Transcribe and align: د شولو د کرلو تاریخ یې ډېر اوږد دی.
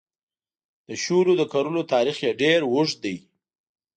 د 0.87 0.89
شولو 1.03 1.33
د 1.39 1.43
کرلو 1.51 1.81
تاریخ 1.93 2.17
یې 2.25 2.31
ډېر 2.41 2.59
اوږد 2.71 2.97
دی. 3.05 3.15